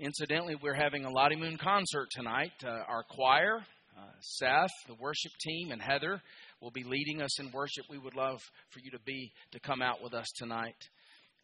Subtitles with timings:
[0.00, 2.52] incidentally, we're having a Lottie Moon concert tonight.
[2.64, 3.58] Uh, our choir,
[3.96, 6.20] uh, Seth, the worship team, and Heather
[6.60, 7.84] will be leading us in worship.
[7.90, 8.40] We would love
[8.70, 10.76] for you to be to come out with us tonight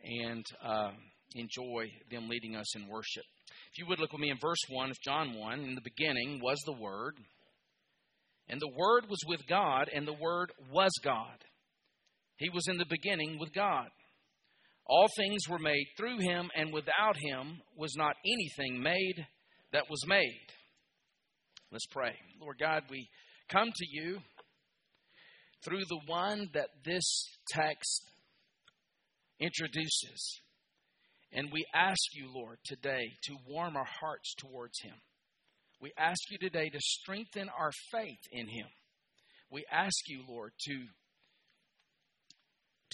[0.03, 0.91] and uh,
[1.35, 3.25] enjoy them leading us in worship.
[3.73, 6.41] If you would look with me in verse 1 of John 1, in the beginning
[6.43, 7.15] was the Word,
[8.49, 11.45] and the Word was with God, and the Word was God.
[12.37, 13.89] He was in the beginning with God.
[14.87, 19.27] All things were made through him, and without him was not anything made
[19.73, 20.47] that was made.
[21.73, 22.15] Let's pray.
[22.41, 23.09] Lord God, we
[23.49, 24.19] come to you
[25.65, 28.03] through the one that this text
[29.41, 30.41] introduces.
[31.33, 34.95] And we ask you, Lord, today to warm our hearts towards him.
[35.81, 38.67] We ask you today to strengthen our faith in him.
[39.51, 40.85] We ask you, Lord, to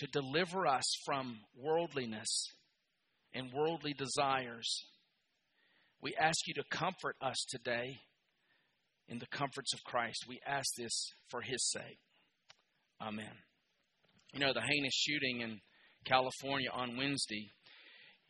[0.01, 2.47] to deliver us from worldliness
[3.35, 4.85] and worldly desires.
[6.03, 7.99] We ask you to comfort us today
[9.09, 10.25] in the comforts of Christ.
[10.27, 11.99] We ask this for his sake.
[13.01, 13.33] Amen.
[14.33, 15.61] You know, the heinous shooting in
[16.07, 17.51] California on Wednesday,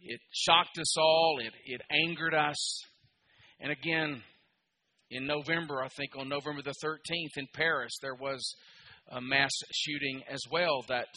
[0.00, 2.82] it shocked us all, it, it angered us.
[3.60, 4.22] And again,
[5.10, 8.54] in November, I think on November the 13th in Paris, there was
[9.12, 11.08] a mass shooting as well that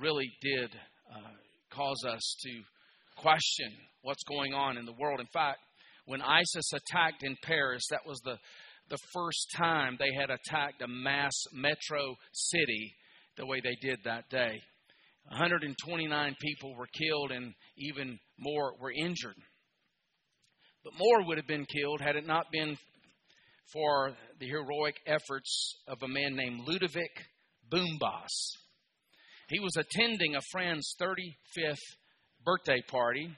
[0.00, 0.70] really did
[1.10, 1.30] uh,
[1.70, 2.50] cause us to
[3.16, 5.20] question what's going on in the world.
[5.20, 5.58] In fact,
[6.06, 8.38] when ISIS attacked in Paris, that was the,
[8.90, 12.94] the first time they had attacked a mass metro city
[13.36, 14.60] the way they did that day.
[15.28, 19.34] 129 people were killed and even more were injured.
[20.84, 22.76] But more would have been killed had it not been
[23.72, 27.10] for the heroic efforts of a man named Ludovic
[27.72, 28.30] Boumbas.
[29.48, 31.76] He was attending a friend's 35th
[32.44, 33.28] birthday party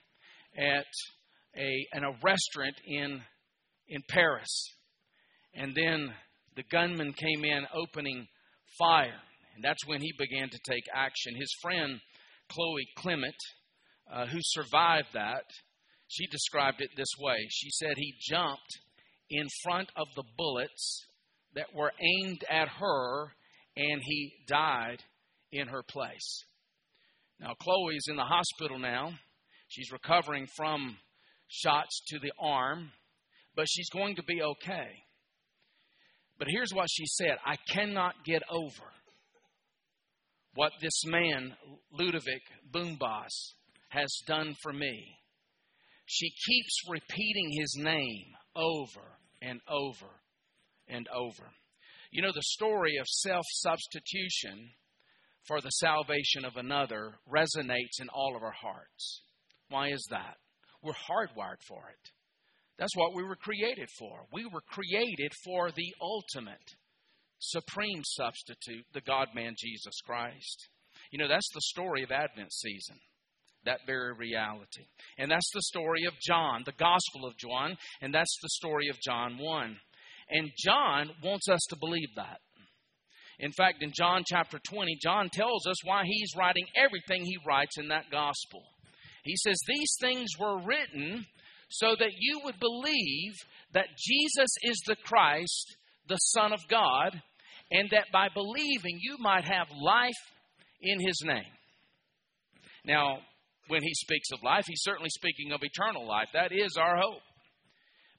[0.56, 0.86] at
[1.56, 3.20] a, in a restaurant in,
[3.88, 4.74] in Paris.
[5.54, 6.12] And then
[6.56, 8.26] the gunman came in opening
[8.78, 9.20] fire.
[9.54, 11.34] And that's when he began to take action.
[11.36, 12.00] His friend,
[12.48, 13.36] Chloe Clement,
[14.10, 15.44] uh, who survived that,
[16.06, 17.36] she described it this way.
[17.50, 18.78] She said he jumped
[19.28, 21.04] in front of the bullets
[21.54, 23.32] that were aimed at her
[23.76, 25.02] and he died
[25.52, 26.44] in her place.
[27.40, 29.12] Now, Chloe's in the hospital now.
[29.68, 30.96] She's recovering from
[31.48, 32.90] shots to the arm,
[33.54, 34.88] but she's going to be okay.
[36.38, 38.92] But here's what she said I cannot get over
[40.54, 41.54] what this man,
[41.92, 42.42] Ludovic
[42.72, 43.54] Boumbas,
[43.90, 45.16] has done for me.
[46.06, 48.26] She keeps repeating his name
[48.56, 49.06] over
[49.42, 50.08] and over
[50.88, 51.44] and over.
[52.10, 54.70] You know, the story of self substitution
[55.48, 59.22] for the salvation of another resonates in all of our hearts.
[59.70, 60.36] Why is that?
[60.82, 62.10] We're hardwired for it.
[62.78, 64.26] That's what we were created for.
[64.32, 66.74] We were created for the ultimate,
[67.40, 70.68] supreme substitute, the God man Jesus Christ.
[71.10, 72.96] You know, that's the story of Advent season,
[73.64, 74.86] that very reality.
[75.18, 79.00] And that's the story of John, the Gospel of John, and that's the story of
[79.00, 79.76] John 1.
[80.30, 82.38] And John wants us to believe that.
[83.38, 87.78] In fact, in John chapter 20, John tells us why he's writing everything he writes
[87.78, 88.62] in that gospel.
[89.22, 91.24] He says, These things were written
[91.68, 93.34] so that you would believe
[93.74, 95.76] that Jesus is the Christ,
[96.08, 97.20] the Son of God,
[97.70, 100.12] and that by believing you might have life
[100.80, 101.52] in his name.
[102.84, 103.18] Now,
[103.68, 106.28] when he speaks of life, he's certainly speaking of eternal life.
[106.32, 107.20] That is our hope.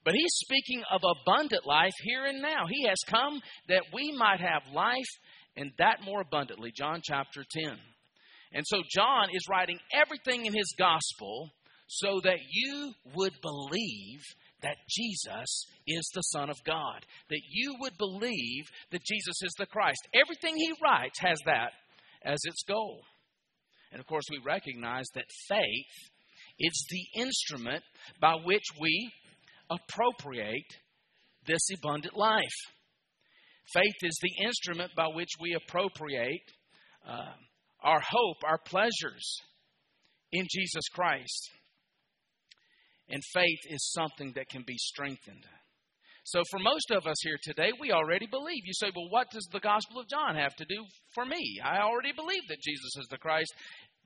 [0.04, 2.66] But he's speaking of abundant life here and now.
[2.68, 5.10] He has come that we might have life
[5.56, 6.72] and that more abundantly.
[6.76, 7.76] John chapter 10.
[8.52, 11.50] And so John is writing everything in his gospel
[11.86, 14.20] so that you would believe
[14.62, 19.66] that Jesus is the Son of God, that you would believe that Jesus is the
[19.66, 20.06] Christ.
[20.14, 21.72] Everything he writes has that
[22.22, 23.02] as its goal.
[23.92, 26.10] And of course, we recognize that faith
[26.58, 27.82] is the instrument
[28.20, 29.12] by which we
[29.70, 30.66] appropriate
[31.46, 32.58] this abundant life.
[33.72, 36.42] Faith is the instrument by which we appropriate
[37.08, 37.32] uh,
[37.82, 39.36] our hope, our pleasures
[40.32, 41.50] in Jesus Christ.
[43.08, 45.44] And faith is something that can be strengthened.
[46.24, 48.62] So, for most of us here today, we already believe.
[48.64, 50.84] You say, well, what does the Gospel of John have to do
[51.14, 51.58] for me?
[51.64, 53.52] I already believe that Jesus is the Christ,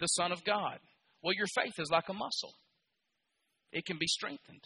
[0.00, 0.78] the Son of God.
[1.22, 2.54] Well, your faith is like a muscle,
[3.72, 4.64] it can be strengthened.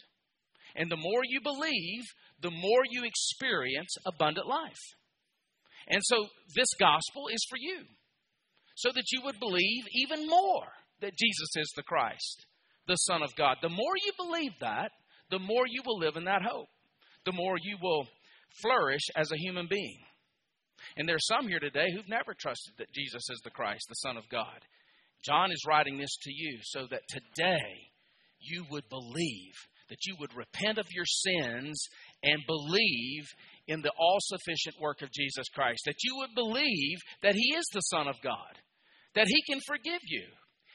[0.75, 2.03] And the more you believe,
[2.41, 4.95] the more you experience abundant life.
[5.87, 7.83] And so this gospel is for you,
[8.75, 10.67] so that you would believe even more
[11.01, 12.45] that Jesus is the Christ,
[12.87, 13.57] the Son of God.
[13.61, 14.91] The more you believe that,
[15.31, 16.67] the more you will live in that hope.
[17.25, 18.07] The more you will
[18.61, 19.99] flourish as a human being.
[20.97, 23.95] And there are some here today who've never trusted that Jesus is the Christ, the
[23.95, 24.59] Son of God.
[25.25, 27.91] John is writing this to you so that today
[28.39, 29.53] you would believe,
[29.89, 31.87] that you would repent of your sins
[32.23, 33.25] and believe
[33.67, 37.65] in the all sufficient work of Jesus Christ, that you would believe that He is
[37.73, 38.57] the Son of God,
[39.15, 40.25] that He can forgive you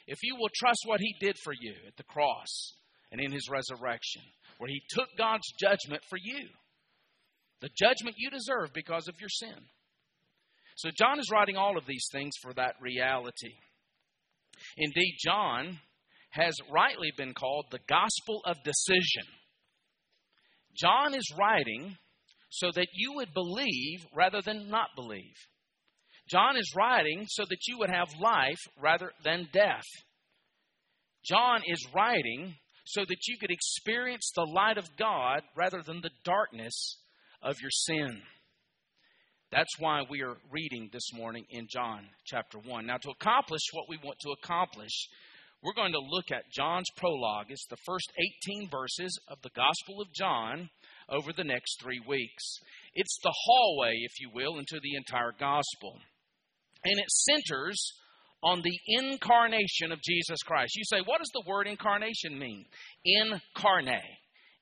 [0.07, 2.75] if you will trust what He did for you at the cross
[3.11, 4.23] and in His resurrection,
[4.59, 6.49] where He took God's judgment for you,
[7.61, 9.57] the judgment you deserve because of your sin.
[10.77, 13.55] So, John is writing all of these things for that reality.
[14.77, 15.79] Indeed, John
[16.35, 19.27] has rightly been called the gospel of decision.
[20.77, 21.97] John is writing
[22.51, 25.37] so that you would believe rather than not believe.
[26.29, 29.85] John is writing so that you would have life rather than death.
[31.25, 32.55] John is writing
[32.85, 36.99] so that you could experience the light of God rather than the darkness
[37.43, 38.23] of your sin.
[39.53, 42.87] That's why we are reading this morning in John chapter 1.
[42.87, 45.09] Now, to accomplish what we want to accomplish,
[45.65, 47.47] we're going to look at John's prologue.
[47.49, 48.13] It's the first
[48.49, 50.69] 18 verses of the Gospel of John
[51.09, 52.61] over the next three weeks.
[52.95, 55.99] It's the hallway, if you will, into the entire Gospel.
[56.85, 57.93] And it centers
[58.43, 60.77] on the incarnation of Jesus Christ.
[60.77, 62.67] You say, what does the word incarnation mean?
[63.03, 64.03] Incarnate,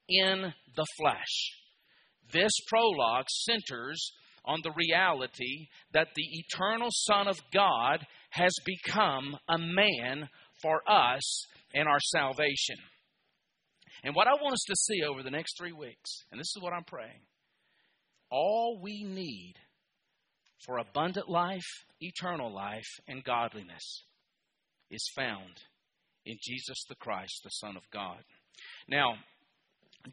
[0.08, 1.52] in the flesh.
[2.32, 4.12] This prologue centers
[4.44, 10.28] on the reality that the eternal Son of God has become a man
[10.62, 12.76] for us and our salvation.
[14.05, 16.62] And what I want us to see over the next three weeks, and this is
[16.62, 17.20] what I'm praying
[18.31, 19.55] all we need
[20.64, 24.05] for abundant life, eternal life, and godliness
[24.91, 25.61] is found
[26.25, 28.23] in Jesus the Christ, the Son of God.
[28.88, 29.15] Now,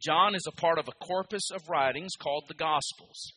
[0.01, 3.33] John is a part of a corpus of writings called the Gospels.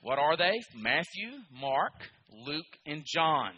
[0.00, 0.60] What are they?
[0.74, 3.52] Matthew, Mark, Luke, and John.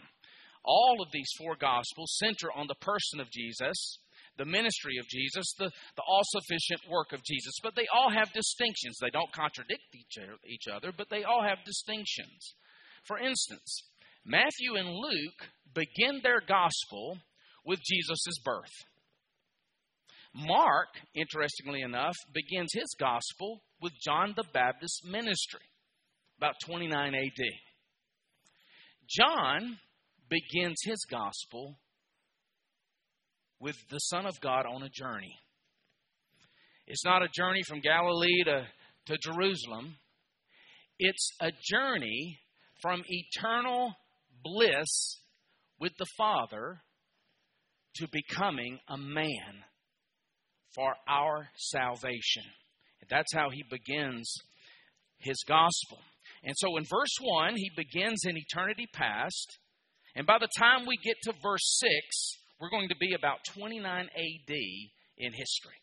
[0.63, 3.99] All of these four Gospels center on the person of Jesus,
[4.37, 7.53] the ministry of Jesus, the, the all sufficient work of Jesus.
[7.61, 8.97] But they all have distinctions.
[9.01, 12.55] They don't contradict each, other, but they all have distinctions.
[13.05, 13.83] For instance,
[14.25, 17.17] Matthew and Luke begin their Gospel
[17.65, 18.71] with Jesus' birth.
[20.33, 25.61] Mark, interestingly enough, begins his Gospel with John the Baptist's ministry
[26.37, 27.43] about 29 AD.
[29.07, 29.77] John
[30.33, 31.77] begins his gospel
[33.59, 35.35] with the Son of God on a journey.
[36.87, 38.65] It's not a journey from Galilee to,
[39.07, 39.95] to Jerusalem,
[40.97, 42.39] it's a journey
[42.81, 43.93] from eternal
[44.43, 45.19] bliss
[45.79, 46.81] with the Father
[47.97, 49.63] to becoming a man
[50.73, 52.43] for our salvation.
[53.09, 54.33] That's how he begins
[55.19, 55.99] his gospel.
[56.43, 59.59] And so in verse 1, he begins in eternity past.
[60.15, 63.85] And by the time we get to verse 6, we're going to be about 29
[64.05, 64.55] AD
[65.17, 65.81] in history.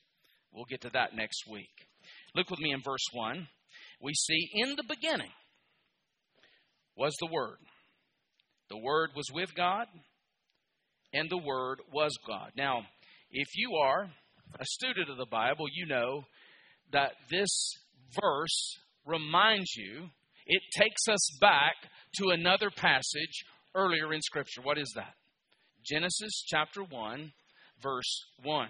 [0.52, 1.88] We'll get to that next week.
[2.34, 3.48] Look with me in verse 1.
[4.00, 5.30] We see in the beginning
[6.96, 7.58] was the Word.
[8.68, 9.86] The Word was with God,
[11.12, 12.52] and the Word was God.
[12.56, 12.82] Now,
[13.30, 14.10] if you are
[14.58, 16.24] a student of the Bible, you know
[16.92, 17.74] that this
[18.20, 20.08] verse reminds you
[20.46, 21.74] it takes us back
[22.16, 24.62] to another passage earlier in Scripture.
[24.62, 25.14] What is that?
[25.84, 27.32] Genesis chapter 1,
[27.82, 28.68] verse 1.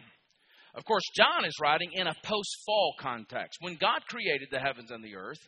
[0.74, 3.58] Of course, John is writing in a post fall context.
[3.60, 5.40] When God created the heavens and the earth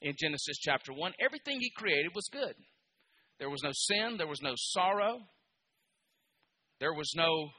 [0.00, 2.54] in Genesis chapter 1, everything he created was good.
[3.38, 5.20] There was no sin, there was no sorrow,
[6.78, 7.50] there was no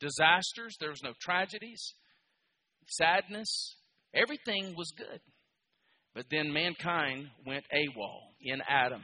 [0.00, 1.94] disasters, there was no tragedies,
[2.86, 3.76] sadness.
[4.14, 5.20] Everything was good.
[6.14, 9.02] But then mankind went AWOL in Adam,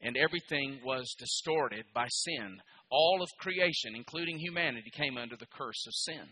[0.00, 2.58] and everything was distorted by sin.
[2.90, 6.26] All of creation, including humanity, came under the curse of sin.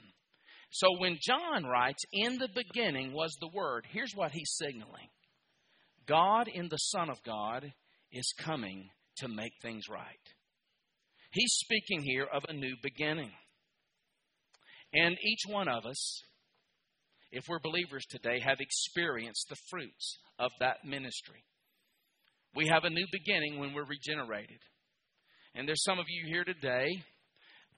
[0.70, 5.08] So when John writes, In the beginning was the Word, here's what he's signaling
[6.06, 7.72] God in the Son of God
[8.12, 10.06] is coming to make things right.
[11.32, 13.32] He's speaking here of a new beginning.
[14.92, 16.22] And each one of us
[17.32, 21.44] if we're believers today, have experienced the fruits of that ministry.
[22.54, 24.58] We have a new beginning when we're regenerated.
[25.54, 26.88] And there's some of you here today,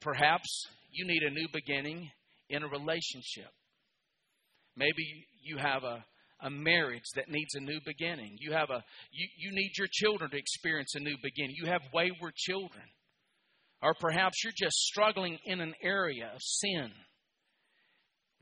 [0.00, 2.10] perhaps you need a new beginning
[2.50, 3.50] in a relationship.
[4.76, 6.04] Maybe you have a,
[6.42, 8.36] a marriage that needs a new beginning.
[8.40, 8.82] You have a
[9.12, 11.56] you, you need your children to experience a new beginning.
[11.60, 12.84] You have wayward children.
[13.82, 16.90] or perhaps you're just struggling in an area of sin.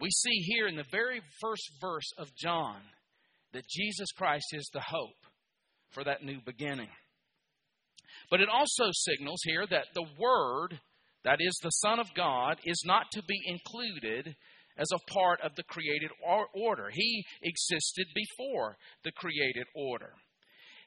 [0.01, 2.81] We see here in the very first verse of John
[3.53, 5.26] that Jesus Christ is the hope
[5.97, 6.91] for that new beginning.
[8.31, 10.79] But it also signals here that the Word,
[11.25, 14.37] that is the Son of God, is not to be included
[14.79, 16.11] as a part of the created
[16.55, 16.91] order.
[16.93, 20.13] He existed before the created order.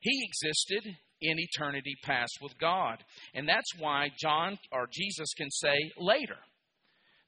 [0.01, 3.03] He existed in eternity past with God.
[3.33, 6.37] And that's why John or Jesus can say later,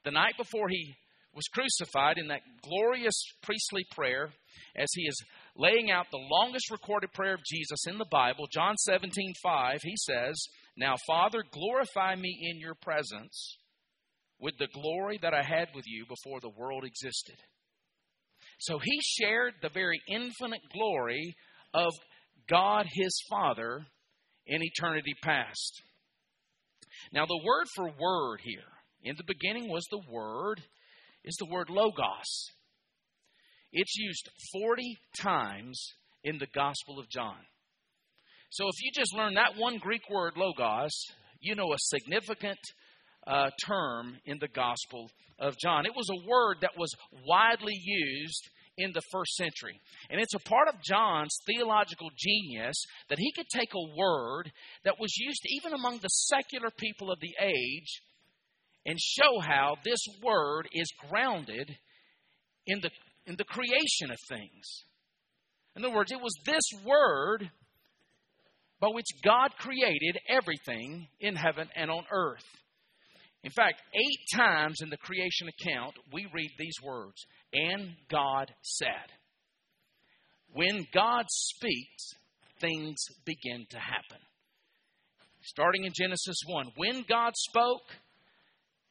[0.06, 0.94] the night before he
[1.34, 4.30] was crucified, in that glorious priestly prayer,
[4.76, 5.24] as he is
[5.56, 9.96] laying out the longest recorded prayer of Jesus in the Bible, John 17, 5, he
[9.98, 10.42] says,
[10.78, 13.58] Now, Father, glorify me in your presence
[14.40, 17.36] with the glory that I had with you before the world existed.
[18.60, 21.36] So he shared the very infinite glory
[21.74, 21.92] of
[22.50, 23.86] God his Father
[24.46, 25.82] in eternity past.
[27.14, 28.72] Now, the word for word here,
[29.04, 30.62] in the beginning was the word,
[31.24, 32.52] is the word logos.
[33.72, 35.82] It's used 40 times
[36.24, 37.38] in the Gospel of John.
[38.50, 40.92] So if you just learn that one Greek word, logos,
[41.40, 42.60] you know a significant
[43.26, 45.10] uh, term in the Gospel
[45.40, 45.86] of John.
[45.86, 46.94] It was a word that was
[47.26, 49.80] widely used in the first century.
[50.10, 52.76] And it's a part of John's theological genius
[53.10, 54.52] that he could take a word
[54.84, 58.02] that was used even among the secular people of the age
[58.86, 61.70] and show how this word is grounded
[62.66, 62.90] in the,
[63.32, 64.84] in the creation of things.
[65.78, 67.50] In other words, it was this word
[68.82, 72.44] by which God created everything in heaven and on earth.
[73.46, 79.16] In fact, eight times in the creation account, we read these words And God said.
[80.54, 82.10] When God speaks,
[82.60, 84.20] things begin to happen.
[85.44, 87.88] Starting in Genesis 1, when God spoke,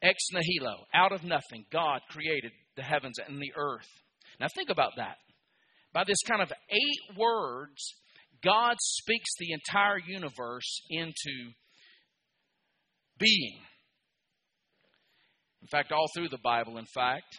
[0.01, 4.01] ex nihilo, out of nothing, God created the heavens and the earth.
[4.41, 5.17] Now think about that.
[5.93, 7.95] By this kind of eight words,
[8.43, 11.53] God speaks the entire universe into
[13.19, 13.59] being.
[15.61, 17.39] In fact, all through the Bible, in fact,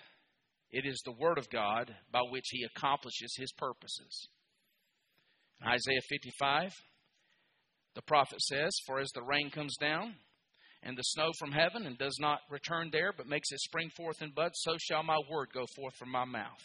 [0.69, 4.27] it is the Word of God by which He accomplishes His purposes.
[5.61, 6.71] In Isaiah 55,
[7.95, 10.13] the prophet says, For as the rain comes down
[10.83, 14.21] and the snow from heaven and does not return there, but makes it spring forth
[14.21, 16.61] and bud, so shall my word go forth from my mouth.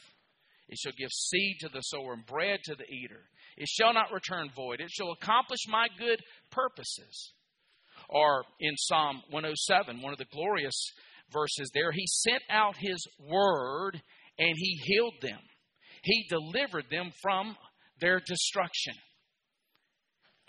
[0.69, 3.23] It shall give seed to the sower and bread to the eater.
[3.57, 4.81] It shall not return void.
[4.81, 6.21] It shall accomplish my good
[6.51, 7.33] purposes.
[8.09, 10.93] Or in Psalm 107, one of the glorious
[11.33, 14.01] verses there, he sent out his word
[14.39, 15.41] and he healed them.
[16.03, 17.57] He delivered them from
[18.01, 18.95] their destruction.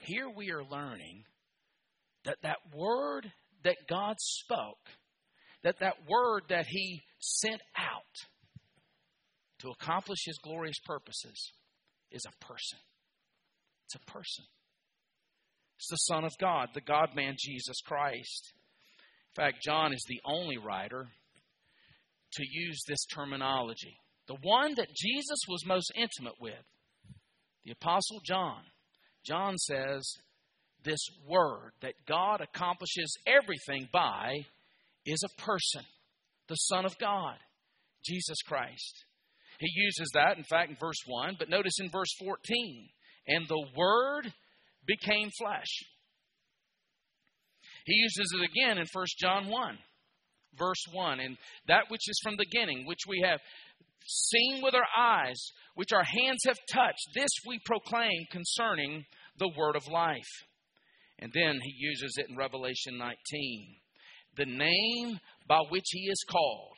[0.02, 1.24] Here we are learning
[2.26, 3.32] that that word
[3.64, 4.78] that God spoke,
[5.64, 8.04] that that word that he sent out
[9.60, 11.52] to accomplish his glorious purposes
[12.12, 12.80] is a person.
[13.86, 14.46] It's a person.
[15.78, 18.54] It's the Son of God, the God man Jesus Christ.
[19.36, 21.08] In fact, John is the only writer
[22.34, 23.96] to use this terminology.
[24.28, 26.54] The one that Jesus was most intimate with,
[27.64, 28.62] the Apostle John.
[29.26, 30.10] John says,
[30.84, 34.34] This word that God accomplishes everything by
[35.06, 35.84] is a person,
[36.48, 37.36] the Son of God,
[38.04, 39.06] Jesus Christ.
[39.60, 42.90] He uses that, in fact, in verse 1, but notice in verse 14,
[43.28, 44.32] and the Word
[44.86, 45.84] became flesh
[47.88, 49.78] he uses it again in 1 John 1,
[50.60, 51.20] verse 1.
[51.22, 51.38] And
[51.70, 53.40] that which is from the beginning, which we have
[54.06, 55.42] seen with our eyes,
[55.76, 59.06] which our hands have touched, this we proclaim concerning
[59.40, 60.20] the word of life.
[61.20, 63.16] And then he uses it in Revelation 19.
[64.36, 66.78] The name by which he is called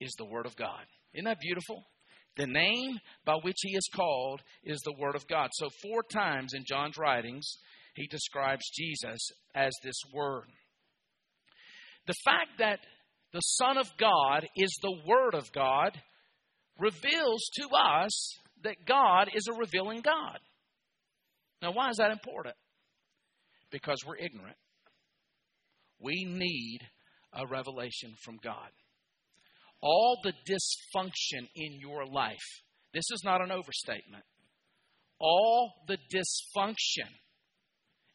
[0.00, 0.86] is the Word of God.
[1.14, 1.84] Isn't that beautiful?
[2.36, 5.50] The name by which he is called is the Word of God.
[5.52, 7.46] So, four times in John's writings,
[7.94, 10.44] he describes Jesus as this Word.
[12.06, 12.80] The fact that
[13.32, 16.00] the Son of God is the Word of God
[16.78, 20.38] reveals to us that God is a revealing God.
[21.60, 22.56] Now, why is that important?
[23.70, 24.56] Because we're ignorant.
[26.00, 26.80] We need
[27.32, 28.70] a revelation from God.
[29.82, 32.62] All the dysfunction in your life,
[32.94, 34.24] this is not an overstatement.
[35.18, 37.10] All the dysfunction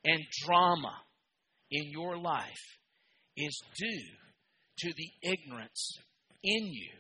[0.06, 0.96] and drama
[1.70, 2.80] in your life
[3.36, 4.16] is due
[4.80, 5.98] to the ignorance
[6.44, 6.94] in you,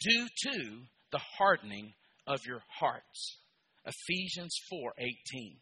[0.00, 1.92] due to the hardening
[2.26, 3.38] of your hearts.
[3.84, 5.60] Ephesians 4:18.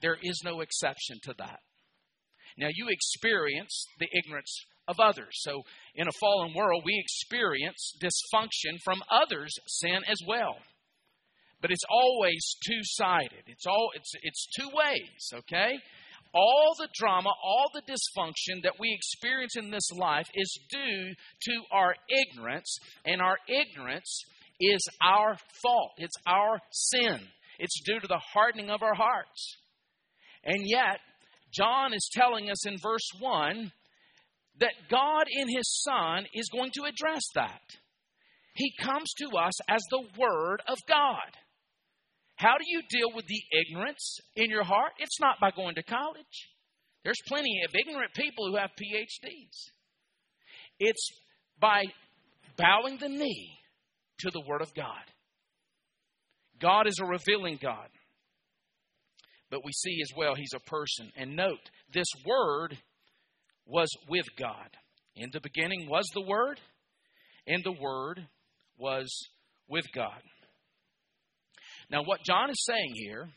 [0.00, 1.60] There is no exception to that.
[2.56, 5.30] Now, you experience the ignorance of others.
[5.32, 5.62] So,
[5.94, 10.56] in a fallen world, we experience dysfunction from others' sin as well.
[11.60, 13.44] But it's always two sided.
[13.46, 15.74] It's all it's it's two ways, okay?
[16.34, 21.62] All the drama, all the dysfunction that we experience in this life is due to
[21.72, 24.24] our ignorance, and our ignorance
[24.60, 25.92] is our fault.
[25.96, 27.20] It's our sin.
[27.58, 29.56] It's due to the hardening of our hearts.
[30.44, 31.00] And yet,
[31.52, 33.72] John is telling us in verse 1
[34.60, 37.60] that God in His Son is going to address that.
[38.54, 41.36] He comes to us as the Word of God.
[42.36, 44.92] How do you deal with the ignorance in your heart?
[44.98, 46.48] It's not by going to college.
[47.04, 49.70] There's plenty of ignorant people who have PhDs.
[50.78, 51.10] It's
[51.60, 51.84] by
[52.56, 53.58] bowing the knee
[54.18, 55.04] to the Word of God.
[56.60, 57.88] God is a revealing God.
[59.50, 61.10] But we see as well He's a person.
[61.16, 62.76] And note, this Word
[63.68, 64.70] was with God.
[65.14, 66.58] In the beginning was the Word,
[67.46, 68.26] and the Word
[68.78, 69.08] was
[69.68, 70.22] with God.
[71.90, 73.28] Now, what John is saying here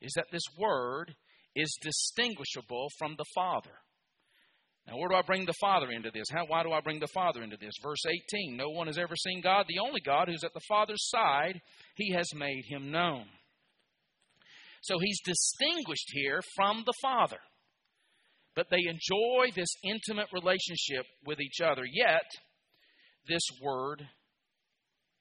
[0.00, 1.14] is that this Word
[1.54, 3.74] is distinguishable from the Father.
[4.86, 6.26] Now, where do I bring the Father into this?
[6.32, 7.74] How, why do I bring the Father into this?
[7.82, 11.10] Verse 18 No one has ever seen God, the only God who's at the Father's
[11.10, 11.60] side,
[11.96, 13.26] he has made him known.
[14.82, 17.38] So he's distinguished here from the Father.
[18.58, 21.84] But they enjoy this intimate relationship with each other.
[21.84, 22.24] Yet,
[23.28, 24.02] this Word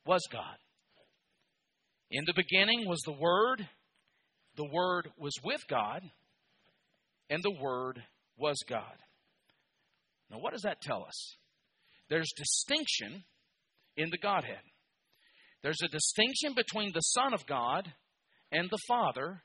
[0.07, 0.55] was God.
[2.09, 3.63] In the beginning was the Word,
[4.55, 6.01] the Word was with God,
[7.29, 8.01] and the Word
[8.39, 8.97] was God.
[10.31, 11.35] Now, what does that tell us?
[12.09, 13.23] There's distinction
[13.97, 14.63] in the Godhead.
[15.61, 17.87] There's a distinction between the Son of God
[18.51, 19.43] and the Father,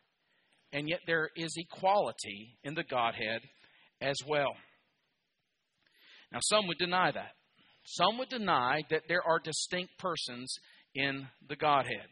[0.72, 3.42] and yet there is equality in the Godhead
[4.02, 4.54] as well.
[6.32, 7.32] Now, some would deny that.
[7.84, 10.54] Some would deny that there are distinct persons
[10.94, 12.08] in the Godhead.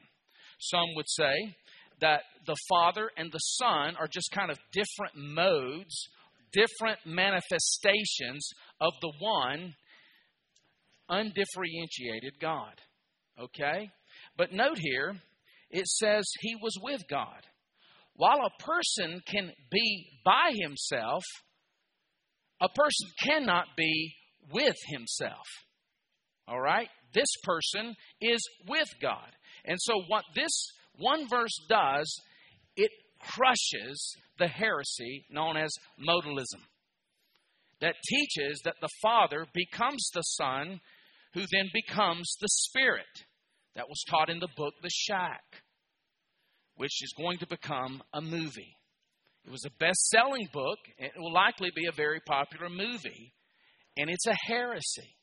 [0.60, 1.56] Some would say
[2.00, 6.08] that the Father and the Son are just kind of different modes
[6.52, 8.48] different manifestations
[8.80, 9.74] of the one
[11.08, 12.74] undifferentiated God.
[13.40, 13.90] Okay?
[14.36, 15.14] But note here,
[15.70, 17.46] it says he was with God.
[18.14, 21.22] While a person can be by himself,
[22.60, 24.14] a person cannot be
[24.52, 25.46] with himself.
[26.46, 26.88] All right?
[27.14, 29.30] This person is with God.
[29.64, 30.50] And so, what this
[30.98, 32.12] one verse does,
[32.76, 36.60] it crushes the heresy known as modalism
[37.80, 40.80] that teaches that the Father becomes the Son,
[41.34, 43.06] who then becomes the Spirit.
[43.76, 45.42] That was taught in the book The Shack,
[46.76, 48.76] which is going to become a movie.
[49.44, 53.32] It was a best selling book, it will likely be a very popular movie,
[53.96, 55.16] and it's a heresy.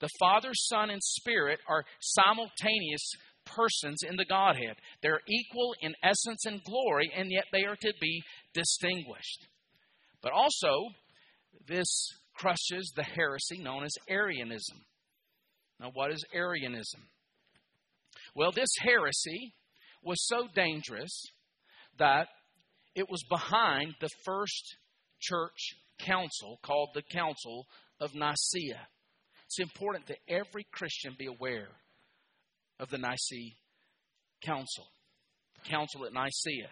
[0.00, 3.12] The Father, Son, and Spirit are simultaneous
[3.44, 4.76] persons in the Godhead.
[5.02, 8.22] They're equal in essence and glory, and yet they are to be
[8.54, 9.46] distinguished.
[10.22, 10.88] But also,
[11.66, 11.86] this
[12.34, 14.78] crushes the heresy known as Arianism.
[15.78, 17.02] Now, what is Arianism?
[18.34, 19.54] Well, this heresy
[20.02, 21.22] was so dangerous
[21.98, 22.28] that
[22.94, 24.76] it was behind the first
[25.20, 27.66] church council called the Council
[28.00, 28.86] of Nicaea.
[29.46, 31.68] It's important that every Christian be aware
[32.80, 33.54] of the Nicene
[34.44, 34.86] Council,
[35.62, 36.70] the Council at Nicaea.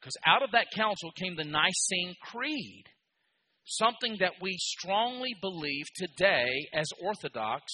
[0.00, 2.84] Because out of that council came the Nicene Creed,
[3.64, 7.64] something that we strongly believe today as Orthodox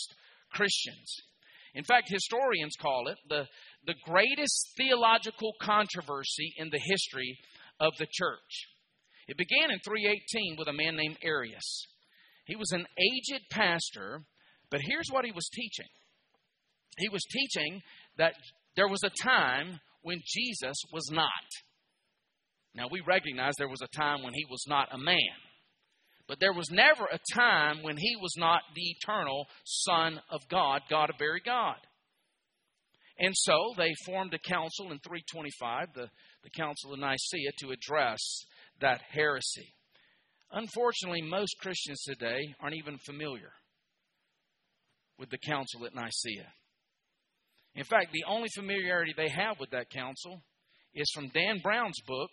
[0.53, 1.17] Christians.
[1.75, 3.47] In fact, historians call it the,
[3.87, 7.37] the greatest theological controversy in the history
[7.85, 8.69] of the church.
[9.29, 11.87] It began in 318 with a man named Arius.
[12.47, 14.23] He was an aged pastor,
[14.71, 15.89] but here's what he was teaching
[16.99, 17.83] he was teaching
[18.19, 18.35] that
[18.77, 21.29] there was a time when Jesus was not.
[22.75, 25.17] Now, we recognize there was a time when he was not a man,
[26.27, 30.83] but there was never a time when he was not the eternal Son of God,
[30.91, 31.77] God of very God.
[33.19, 36.09] And so they formed a council in 325, the,
[36.45, 38.21] the Council of Nicaea, to address
[38.81, 39.75] that heresy.
[40.53, 43.51] Unfortunately, most Christians today aren't even familiar
[45.19, 46.53] with the Council at Nicaea.
[47.75, 50.43] In fact, the only familiarity they have with that council
[50.95, 52.31] is from Dan Brown's book,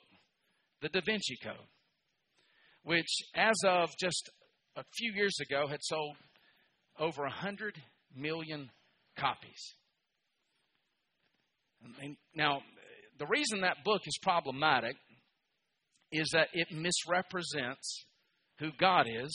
[0.82, 1.56] The Da Vinci Code,
[2.84, 4.30] which, as of just
[4.76, 6.16] a few years ago, had sold
[7.00, 7.76] over 100
[8.16, 8.70] million
[9.18, 9.76] copies.
[12.36, 12.62] Now,
[13.22, 14.96] the reason that book is problematic
[16.12, 18.08] is that it misrepresents
[18.58, 19.32] who God is,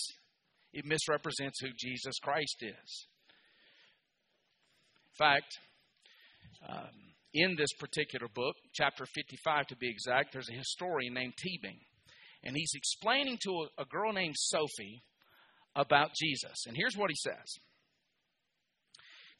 [0.72, 3.06] it misrepresents who Jesus Christ is.
[5.06, 5.46] In fact,
[6.68, 6.90] um,
[7.32, 11.78] in this particular book, chapter 55 to be exact, there's a historian named Teabing.
[12.42, 15.04] And he's explaining to a, a girl named Sophie
[15.76, 16.64] about Jesus.
[16.66, 17.54] And here's what he says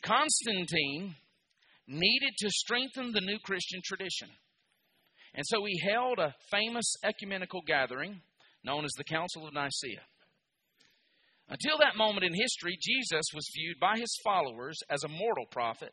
[0.04, 1.16] Constantine
[1.86, 4.28] needed to strengthen the new Christian tradition.
[5.34, 8.20] And so he held a famous ecumenical gathering
[8.64, 10.02] known as the Council of Nicaea.
[11.48, 15.92] Until that moment in history, Jesus was viewed by his followers as a mortal prophet,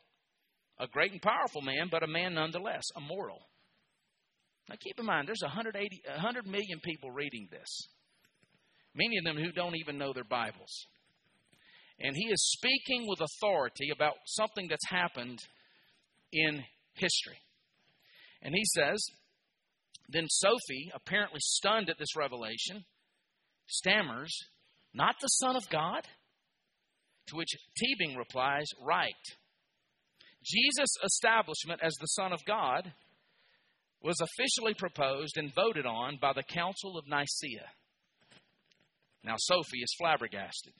[0.80, 3.38] a great and powerful man, but a man nonetheless, a mortal.
[4.68, 7.86] Now keep in mind, there's 180, 100 million people reading this,
[8.94, 10.86] many of them who don't even know their Bibles.
[12.00, 15.38] And he is speaking with authority about something that's happened
[16.34, 17.38] in history.
[18.42, 19.02] And he says,
[20.08, 22.84] Then Sophie, apparently stunned at this revelation,
[23.66, 24.36] stammers,
[24.92, 26.02] Not the Son of God?
[27.28, 29.14] To which Teabing replies, Right.
[30.44, 32.92] Jesus' establishment as the Son of God
[34.02, 37.66] was officially proposed and voted on by the Council of Nicaea.
[39.24, 40.74] Now, Sophie is flabbergasted.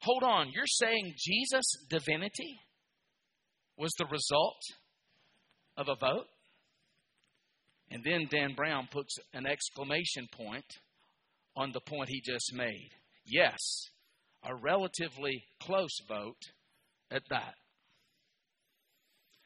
[0.00, 2.58] Hold on, you're saying Jesus' divinity
[3.82, 4.62] was the result
[5.76, 6.26] of a vote?
[7.90, 10.64] And then Dan Brown puts an exclamation point
[11.56, 12.90] on the point he just made.
[13.26, 13.58] Yes,
[14.44, 16.40] a relatively close vote
[17.10, 17.54] at that.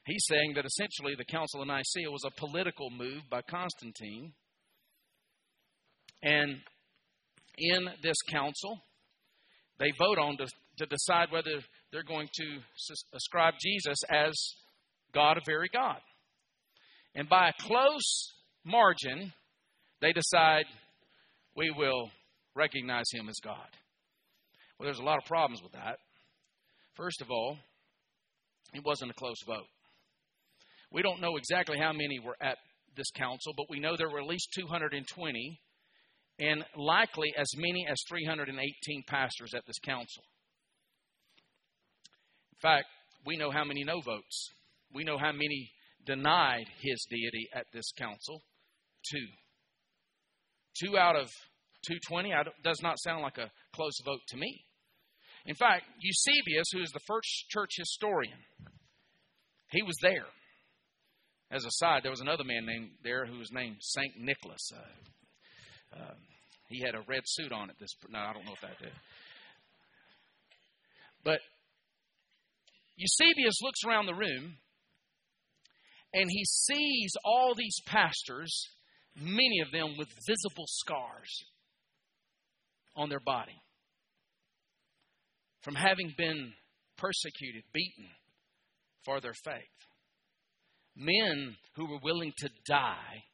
[0.05, 4.33] He's saying that essentially the Council of Nicaea was a political move by Constantine.
[6.23, 6.59] And
[7.57, 8.83] in this council,
[9.79, 10.47] they vote on to,
[10.79, 11.59] to decide whether
[11.93, 12.59] they're going to
[13.15, 14.35] ascribe Jesus as
[15.15, 15.99] God, a very God.
[17.15, 18.33] And by a close
[18.65, 19.33] margin,
[20.01, 20.65] they decide
[21.57, 22.11] we will
[22.55, 23.69] recognize him as God.
[24.79, 25.99] Well, there's a lot of problems with that.
[26.95, 27.57] First of all,
[28.75, 29.67] it wasn't a close vote.
[30.93, 32.59] We don't know exactly how many were at
[32.97, 35.61] this council, but we know there were at least 220
[36.39, 40.23] and likely as many as 318 pastors at this council.
[42.67, 42.87] Fact,
[43.25, 44.51] we know how many no votes.
[44.93, 45.71] We know how many
[46.05, 48.43] denied his deity at this council.
[49.09, 49.27] Two.
[50.83, 51.29] Two out of
[51.87, 52.33] 220
[52.65, 54.65] does not sound like a close vote to me.
[55.47, 58.39] In fact, Eusebius, who is the first church historian,
[59.71, 60.27] he was there.
[61.53, 64.73] As a side, there was another man named there who was named Saint Nicholas.
[64.75, 66.17] Uh, um,
[66.69, 67.91] he had a red suit on at this.
[68.11, 68.93] No, I don't know if that did.
[71.23, 71.39] But
[72.97, 74.57] Eusebius looks around the room
[76.15, 78.69] and he sees all these pastors,
[79.15, 81.45] many of them with visible scars
[82.95, 83.61] on their body
[85.63, 86.53] from having been
[86.97, 88.09] persecuted, beaten
[89.05, 89.63] for their faith.
[90.97, 93.25] Men who were willing to die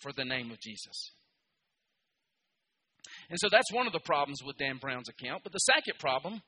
[0.00, 1.12] for the name of Jesus.
[3.30, 5.42] And so that's one of the problems with Dan Brown's account.
[5.42, 6.42] But the second problem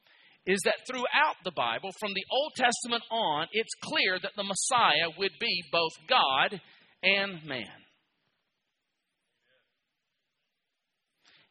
[0.46, 5.10] is that throughout the Bible, from the Old Testament on, it's clear that the Messiah
[5.18, 6.60] would be both God
[7.02, 7.68] and man.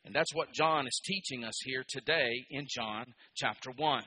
[0.04, 4.04] And that's what John is teaching us here today in John chapter 1.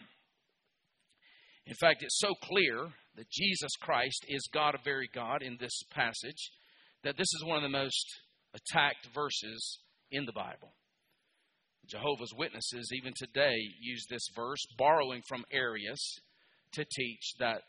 [1.66, 5.82] In fact, it's so clear that Jesus Christ is God, a very God, in this
[5.92, 6.50] passage,
[7.04, 8.06] that this is one of the most
[8.54, 9.78] attacked verses
[10.10, 10.72] in the Bible.
[11.88, 16.18] Jehovah's Witnesses, even today, use this verse, borrowing from Arius,
[16.72, 17.62] to teach that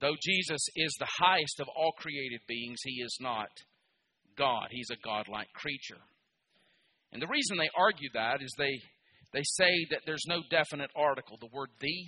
[0.00, 3.48] though Jesus is the highest of all created beings, he is not
[4.36, 4.68] God.
[4.70, 6.00] He's a godlike creature.
[7.12, 8.80] And the reason they argue that is they,
[9.32, 12.04] they say that there's no definite article, the word the,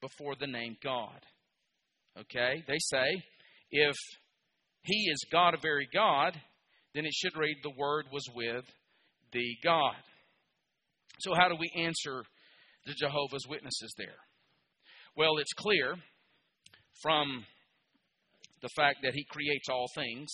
[0.00, 1.20] before the name God.
[2.18, 2.62] Okay?
[2.66, 3.22] They say
[3.70, 3.96] if
[4.82, 6.38] he is God, a very God,
[6.94, 8.64] then it should read the word was with
[9.32, 9.96] the God.
[11.20, 12.22] So, how do we answer
[12.86, 14.18] the Jehovah's Witnesses there?
[15.16, 15.94] Well, it's clear
[17.02, 17.44] from
[18.62, 20.28] the fact that He creates all things.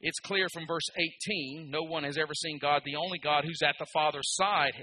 [0.00, 0.86] It's clear from verse
[1.30, 2.82] 18 no one has ever seen God.
[2.84, 4.74] The only God who's at the Father's side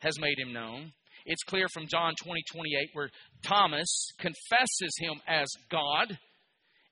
[0.00, 0.92] has made him known.
[1.24, 3.10] It's clear from John 20, 28, where
[3.44, 6.18] Thomas confesses him as God.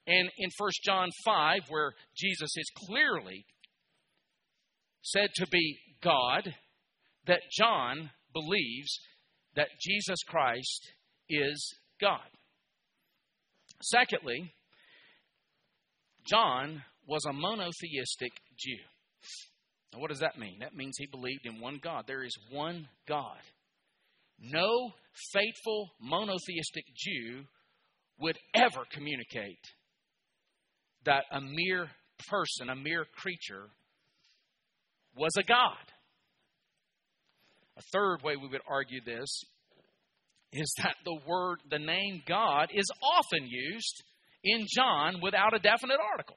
[0.07, 3.45] And in 1 John 5, where Jesus is clearly
[5.03, 6.55] said to be God
[7.31, 8.99] that John believes
[9.55, 10.93] that Jesus Christ
[11.29, 12.19] is God.
[13.83, 14.53] Secondly,
[16.27, 18.83] John was a monotheistic Jew.
[19.93, 20.59] Now, what does that mean?
[20.59, 22.05] That means he believed in one God.
[22.09, 23.39] There is one God.
[24.41, 24.91] No
[25.33, 27.45] faithful monotheistic Jew
[28.19, 29.65] would ever communicate
[31.05, 31.91] that a mere
[32.29, 33.69] person, a mere creature,
[35.15, 35.77] was a God.
[37.81, 39.43] A third way we would argue this
[40.53, 44.05] is that the word, the name God, is often used
[44.45, 46.37] in John without a definite article.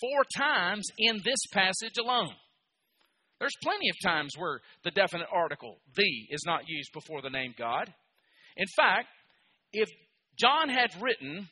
[0.00, 2.30] Four times in this passage alone.
[3.40, 7.52] There's plenty of times where the definite article, the, is not used before the name
[7.58, 7.92] God.
[8.56, 9.08] In fact,
[9.72, 9.88] if
[10.38, 11.48] John had written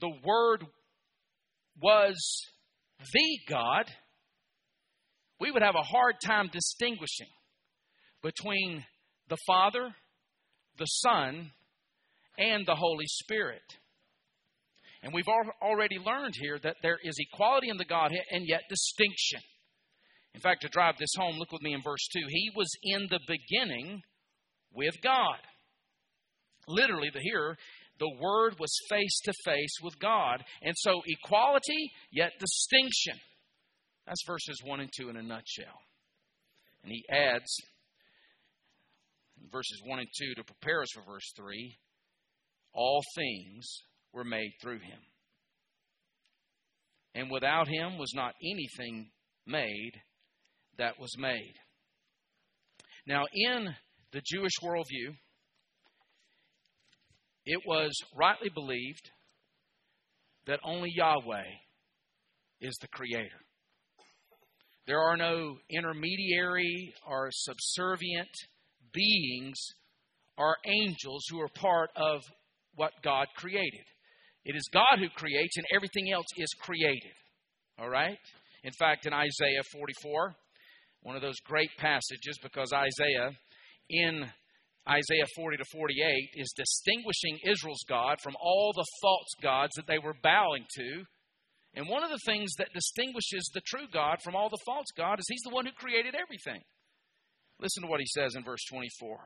[0.00, 0.64] the word
[1.82, 2.16] was
[3.12, 3.90] the God,
[5.38, 7.28] we would have a hard time distinguishing
[8.22, 8.84] between
[9.28, 9.94] the Father,
[10.78, 11.50] the Son,
[12.38, 13.62] and the Holy Spirit.
[15.02, 15.28] And we've
[15.62, 19.40] already learned here that there is equality in the Godhead and yet distinction.
[20.34, 22.20] In fact, to drive this home, look with me in verse 2.
[22.28, 24.02] He was in the beginning
[24.72, 25.38] with God.
[26.68, 27.56] Literally, the hearer,
[27.98, 30.44] the Word was face to face with God.
[30.62, 33.18] And so, equality, yet distinction.
[34.06, 35.80] That's verses 1 and 2 in a nutshell.
[36.82, 37.50] And he adds,
[39.50, 41.76] verses 1 and 2 to prepare us for verse 3
[42.76, 43.66] all things
[44.12, 45.00] were made through him.
[47.14, 49.10] And without him was not anything
[49.46, 49.92] made
[50.76, 51.54] that was made.
[53.06, 53.74] Now, in
[54.12, 55.14] the Jewish worldview,
[57.46, 59.10] it was rightly believed
[60.46, 61.44] that only Yahweh
[62.60, 63.40] is the creator.
[64.86, 68.30] There are no intermediary or subservient
[68.96, 69.58] beings
[70.38, 72.22] are angels who are part of
[72.74, 73.84] what God created.
[74.44, 77.12] It is God who creates, and everything else is created.
[77.78, 78.18] All right?
[78.64, 80.34] In fact, in Isaiah 44,
[81.02, 83.30] one of those great passages because Isaiah,
[83.90, 84.26] in
[84.88, 89.98] Isaiah 40 to 48, is distinguishing Israel's God from all the false gods that they
[89.98, 91.04] were bowing to.
[91.74, 95.18] And one of the things that distinguishes the true God from all the false God
[95.18, 96.62] is He's the one who created everything.
[97.60, 99.18] Listen to what He says in verse 24.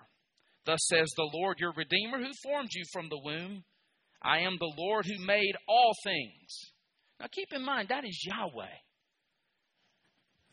[0.67, 3.65] Thus says the Lord your Redeemer, who formed you from the womb.
[4.23, 6.73] I am the Lord who made all things.
[7.19, 8.77] Now keep in mind, that is Yahweh.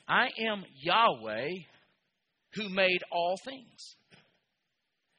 [0.07, 1.49] I am Yahweh
[2.53, 3.95] who made all things,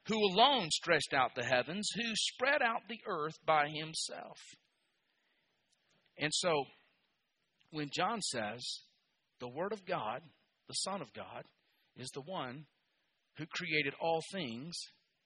[0.06, 4.38] who alone stretched out the heavens, who spread out the earth by himself.
[6.16, 6.64] And so,
[7.70, 8.64] when John says
[9.40, 10.22] the Word of God,
[10.68, 11.44] the Son of God,
[11.98, 12.64] is the one
[13.36, 14.74] who created all things,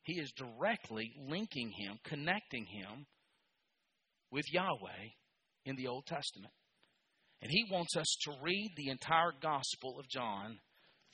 [0.03, 3.07] he is directly linking him, connecting him
[4.31, 5.11] with Yahweh
[5.65, 6.53] in the Old Testament.
[7.41, 10.59] And he wants us to read the entire Gospel of John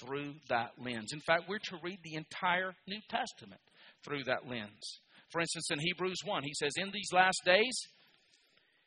[0.01, 1.13] through that lens.
[1.13, 3.61] In fact, we're to read the entire New Testament
[4.05, 5.01] through that lens.
[5.31, 7.77] For instance, in Hebrews 1, he says, In these last days,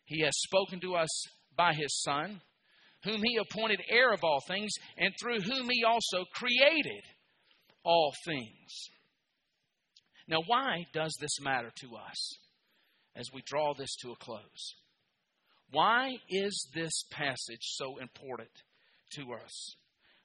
[0.05, 1.09] he has spoken to us
[1.55, 2.41] by his Son,
[3.03, 7.03] whom he appointed heir of all things, and through whom he also created
[7.83, 8.89] all things.
[10.27, 12.37] Now, why does this matter to us
[13.15, 14.75] as we draw this to a close?
[15.71, 18.49] Why is this passage so important
[19.13, 19.75] to us?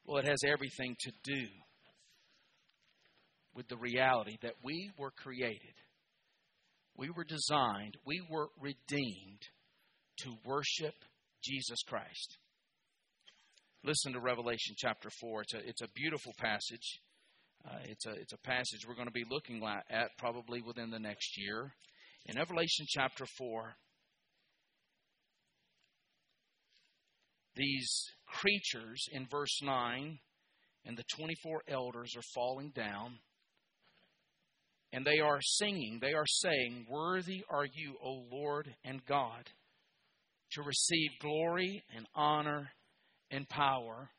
[0.04, 1.46] Well, it has everything to do
[3.54, 5.74] with the reality that we were created,
[6.96, 9.42] we were designed, we were redeemed
[10.18, 10.94] to worship
[11.42, 12.38] Jesus Christ.
[13.84, 15.42] Listen to Revelation chapter 4.
[15.42, 17.00] It's a, it's a beautiful passage.
[17.64, 20.98] Uh, it's, a, it's a passage we're going to be looking at probably within the
[20.98, 21.72] next year.
[22.26, 23.76] In Revelation chapter 4,
[27.54, 30.18] these creatures in verse 9
[30.84, 33.18] and the 24 elders are falling down
[34.92, 39.50] and they are singing, they are saying, Worthy are you, O Lord and God,
[40.52, 42.70] to receive glory and honor
[43.36, 44.10] and power,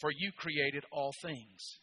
[0.00, 1.78] for you created all things.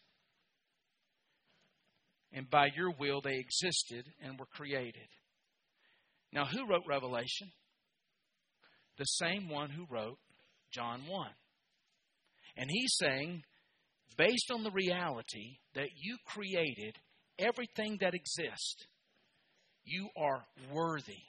[2.32, 5.08] And by your will they existed and were created.
[6.32, 7.50] Now, who wrote Revelation?
[8.98, 10.18] the same one who wrote
[10.72, 11.28] John 1.
[12.56, 13.42] And he's saying,
[14.16, 16.96] based on the reality that you created
[17.38, 18.86] everything that exists,
[19.84, 21.22] you are worthy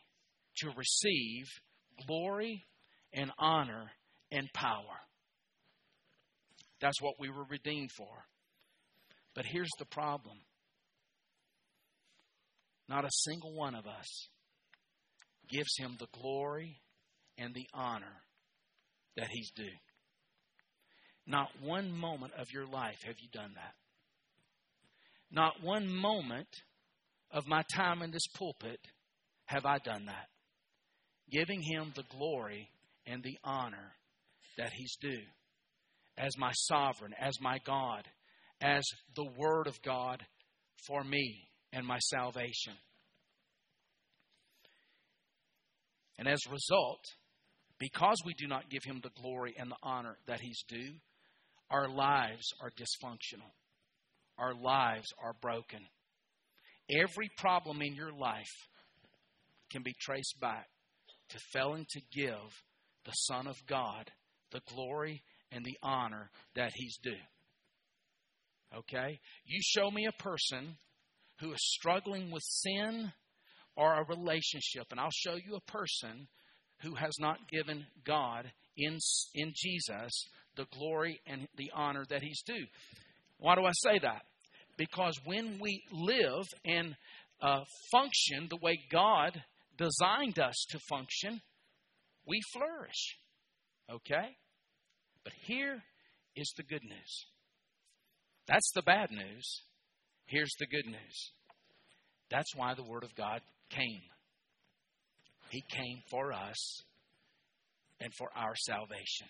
[0.58, 1.46] to receive
[2.08, 2.64] glory
[3.14, 3.92] and honor
[4.36, 5.00] and power.
[6.82, 8.26] That's what we were redeemed for.
[9.34, 10.38] But here's the problem
[12.88, 14.28] not a single one of us
[15.50, 16.80] gives him the glory
[17.38, 18.22] and the honor
[19.16, 19.64] that he's due.
[21.26, 23.74] Not one moment of your life have you done that.
[25.32, 26.48] Not one moment
[27.32, 28.80] of my time in this pulpit
[29.46, 30.28] have I done that.
[31.32, 32.70] Giving him the glory
[33.08, 33.94] and the honor
[34.58, 35.24] that he's due
[36.18, 38.08] as my sovereign, as my God,
[38.62, 38.84] as
[39.16, 40.24] the Word of God
[40.88, 42.74] for me and my salvation.
[46.18, 47.04] And as a result,
[47.80, 50.94] because we do not give him the glory and the honor that he's due,
[51.70, 53.52] our lives are dysfunctional.
[54.38, 55.80] Our lives are broken.
[56.90, 58.46] Every problem in your life
[59.72, 60.68] can be traced back
[61.30, 62.64] to failing to give
[63.06, 64.12] the Son of God
[64.56, 67.12] the glory and the honor that he's due.
[68.78, 69.20] Okay?
[69.46, 70.78] You show me a person
[71.42, 73.12] who is struggling with sin
[73.76, 76.28] or a relationship, and I'll show you a person
[76.82, 78.98] who has not given God in,
[79.34, 80.12] in Jesus
[80.56, 82.66] the glory and the honor that he's due.
[83.38, 84.22] Why do I say that?
[84.78, 86.96] Because when we live and
[87.42, 89.42] uh, function the way God
[89.78, 91.42] designed us to function,
[92.26, 93.18] we flourish.
[93.92, 94.36] Okay?
[95.26, 95.84] But here
[96.36, 97.26] is the good news.
[98.48, 99.62] That's the bad news.
[100.28, 101.32] Here's the good news.
[102.32, 104.02] That's why the Word of God came.
[105.50, 106.84] He came for us
[108.00, 109.28] and for our salvation.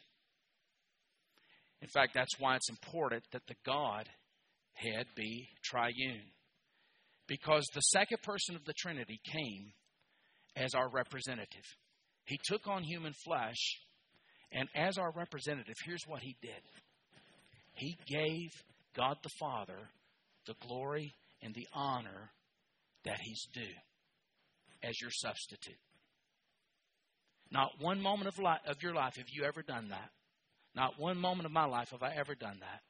[1.82, 6.32] In fact, that's why it's important that the Godhead be triune.
[7.28, 9.72] Because the second person of the Trinity came
[10.56, 11.66] as our representative.
[12.26, 13.80] He took on human flesh
[14.52, 16.62] and as our representative, here's what he did
[17.74, 18.52] He gave
[18.96, 19.90] God the Father
[20.46, 22.32] the glory and the honor
[23.04, 23.76] that he's due
[24.84, 25.76] as your substitute.
[27.52, 30.10] Not one moment of, life, of your life have you ever done that.
[30.76, 32.82] Not one moment of my life have I ever done that.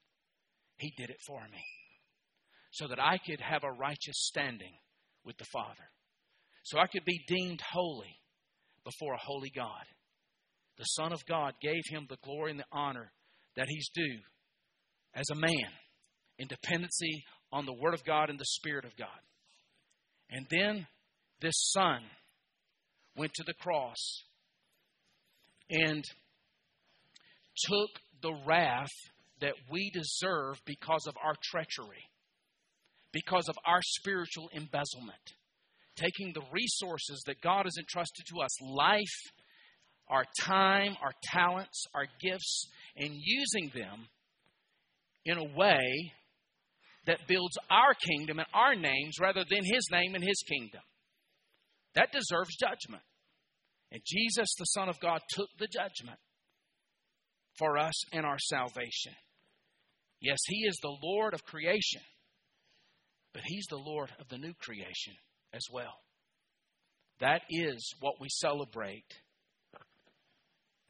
[0.78, 1.63] He did it for me
[2.72, 4.74] so that I could have a righteous standing
[5.24, 5.89] with the Father,
[6.63, 8.20] so I could be deemed holy
[8.84, 9.86] before a holy God
[10.78, 13.12] the Son of God gave him the glory and the honor
[13.56, 14.20] that he's due
[15.14, 15.72] as a man
[16.38, 19.08] in dependency on the Word of God and the Spirit of God.
[20.30, 20.88] And then
[21.42, 22.02] this Son
[23.16, 24.24] went to the cross
[25.70, 26.04] and
[27.70, 27.90] took
[28.22, 28.92] the wrath
[29.42, 32.04] that we deserve because of our treachery,
[33.12, 35.34] because of our spiritual embezzlement.
[35.96, 39.34] Taking the resources that God has entrusted to us life,
[40.08, 44.08] our time, our talents, our gifts, and using them
[45.26, 46.12] in a way
[47.08, 50.82] that builds our kingdom and our names rather than His name and His kingdom.
[51.96, 53.04] That deserves judgment.
[53.91, 56.20] And Jesus, the Son of God, took the judgment
[57.58, 59.13] for us and our salvation.
[60.20, 62.02] Yes, He is the Lord of creation,
[63.34, 65.13] but He's the Lord of the new creation
[65.54, 65.94] as well.
[67.20, 69.06] That is what we celebrate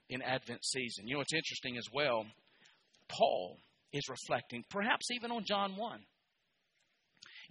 [0.09, 1.07] in Advent season.
[1.07, 2.25] You know, it's interesting as well.
[3.09, 3.57] Paul
[3.93, 5.99] is reflecting, perhaps even on John 1.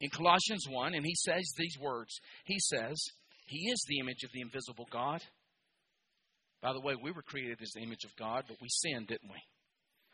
[0.00, 3.00] In Colossians 1, and he says these words He says,
[3.46, 5.22] He is the image of the invisible God.
[6.60, 9.30] By the way, we were created as the image of God, but we sinned, didn't
[9.30, 9.40] we?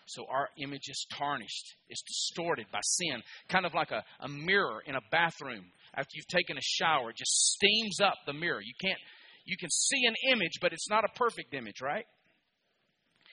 [0.06, 4.82] So our image is tarnished, it's distorted by sin, kind of like a, a mirror
[4.84, 5.64] in a bathroom.
[5.94, 8.60] After you've taken a shower, it just steams up the mirror.
[8.60, 8.98] You can't
[9.46, 12.04] you can see an image, but it's not a perfect image, right?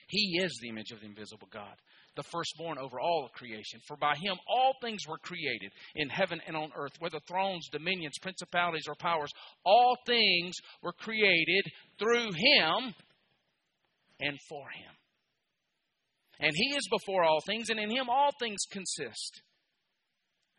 [0.08, 1.74] He is the image of the invisible God,
[2.16, 3.78] the firstborn over all of creation.
[3.86, 8.14] For by him all things were created in heaven and on earth, whether thrones, dominions,
[8.22, 9.30] principalities, or powers.
[9.64, 11.62] All things were created
[11.98, 12.94] through him
[14.20, 14.94] and for him.
[16.40, 19.42] And he is before all things, and in him all things consist.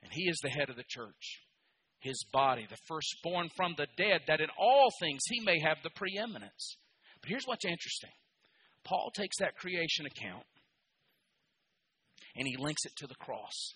[0.04, 1.42] And he is the head of the church,
[2.00, 5.90] his body, the firstborn from the dead, that in all things he may have the
[5.96, 6.78] preeminence.
[7.22, 8.12] But here's what's interesting
[8.84, 10.46] Paul takes that creation account
[12.36, 13.74] and he links it to the cross.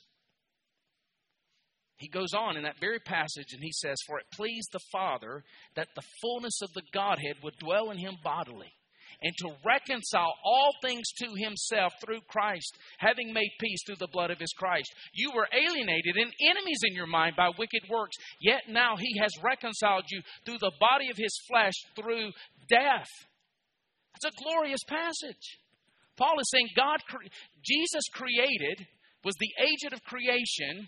[1.97, 5.43] He goes on in that very passage and he says, For it pleased the Father
[5.75, 8.73] that the fullness of the Godhead would dwell in him bodily,
[9.21, 14.31] and to reconcile all things to himself through Christ, having made peace through the blood
[14.31, 14.93] of his Christ.
[15.13, 19.31] You were alienated and enemies in your mind by wicked works, yet now he has
[19.43, 22.31] reconciled you through the body of his flesh through
[22.69, 23.07] death
[24.15, 25.59] it's a glorious passage.
[26.17, 26.99] Paul is saying God,
[27.63, 28.85] Jesus created,
[29.23, 30.87] was the agent of creation,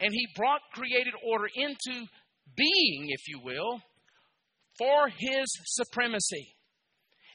[0.00, 2.06] and he brought created order into
[2.56, 3.80] being, if you will,
[4.78, 6.54] for his supremacy.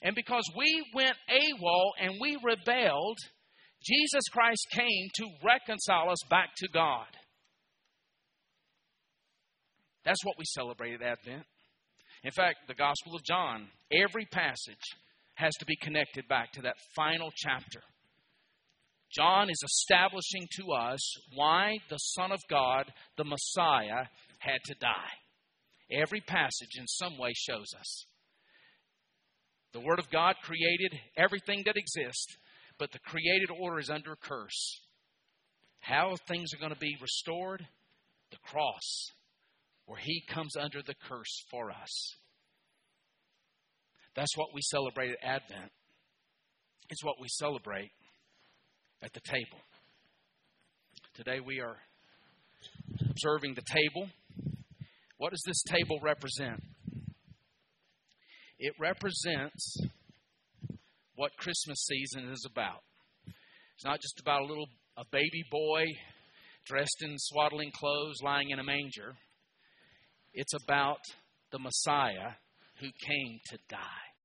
[0.01, 3.17] And because we went AWOL and we rebelled,
[3.83, 7.05] Jesus Christ came to reconcile us back to God.
[10.03, 11.43] That's what we celebrate at Advent.
[12.23, 14.95] In fact, the Gospel of John, every passage
[15.35, 17.81] has to be connected back to that final chapter.
[19.11, 21.01] John is establishing to us
[21.35, 24.05] why the Son of God, the Messiah,
[24.39, 25.11] had to die.
[25.91, 28.05] Every passage in some way shows us.
[29.73, 32.37] The Word of God created everything that exists,
[32.77, 34.79] but the created order is under a curse.
[35.79, 37.65] How things are going to be restored?
[38.31, 39.11] The cross,
[39.85, 42.15] where He comes under the curse for us.
[44.15, 45.71] That's what we celebrate at Advent.
[46.89, 47.91] It's what we celebrate
[49.01, 49.59] at the table.
[51.15, 51.77] Today we are
[53.09, 54.09] observing the table.
[55.17, 56.61] What does this table represent?
[58.59, 59.77] It represents
[61.15, 62.83] what Christmas season is about.
[63.75, 65.85] It's not just about a little a baby boy
[66.67, 69.13] dressed in swaddling clothes lying in a manger.
[70.33, 70.99] It's about
[71.51, 72.33] the Messiah
[72.81, 74.10] who came to die.